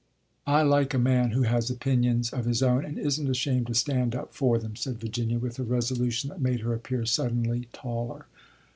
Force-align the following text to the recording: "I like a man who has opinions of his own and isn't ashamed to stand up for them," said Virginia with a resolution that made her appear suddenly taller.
"I 0.47 0.63
like 0.63 0.95
a 0.95 0.97
man 0.97 1.29
who 1.29 1.43
has 1.43 1.69
opinions 1.69 2.33
of 2.33 2.45
his 2.45 2.63
own 2.63 2.83
and 2.83 2.97
isn't 2.97 3.29
ashamed 3.29 3.67
to 3.67 3.75
stand 3.75 4.15
up 4.15 4.33
for 4.33 4.57
them," 4.57 4.75
said 4.75 4.99
Virginia 4.99 5.37
with 5.37 5.59
a 5.59 5.63
resolution 5.63 6.31
that 6.31 6.41
made 6.41 6.61
her 6.61 6.73
appear 6.73 7.05
suddenly 7.05 7.67
taller. 7.71 8.25